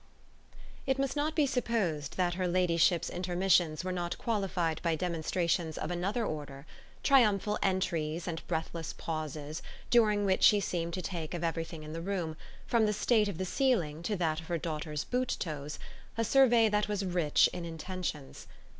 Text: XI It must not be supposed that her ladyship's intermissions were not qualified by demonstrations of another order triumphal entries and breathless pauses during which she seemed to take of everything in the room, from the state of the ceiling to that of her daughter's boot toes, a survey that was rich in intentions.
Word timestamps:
XI 0.47 0.57
It 0.87 0.97
must 0.97 1.15
not 1.15 1.35
be 1.35 1.45
supposed 1.45 2.17
that 2.17 2.33
her 2.33 2.47
ladyship's 2.47 3.07
intermissions 3.07 3.83
were 3.83 3.91
not 3.91 4.17
qualified 4.17 4.81
by 4.81 4.95
demonstrations 4.95 5.77
of 5.77 5.91
another 5.91 6.25
order 6.25 6.65
triumphal 7.03 7.59
entries 7.61 8.27
and 8.27 8.41
breathless 8.47 8.93
pauses 8.93 9.61
during 9.91 10.25
which 10.25 10.41
she 10.41 10.59
seemed 10.59 10.95
to 10.95 11.03
take 11.03 11.35
of 11.35 11.43
everything 11.43 11.83
in 11.83 11.93
the 11.93 12.01
room, 12.01 12.35
from 12.65 12.87
the 12.87 12.93
state 12.93 13.27
of 13.29 13.37
the 13.37 13.45
ceiling 13.45 14.01
to 14.01 14.15
that 14.15 14.39
of 14.41 14.47
her 14.47 14.57
daughter's 14.57 15.03
boot 15.03 15.35
toes, 15.39 15.77
a 16.17 16.23
survey 16.23 16.67
that 16.67 16.87
was 16.87 17.05
rich 17.05 17.47
in 17.53 17.63
intentions. 17.63 18.47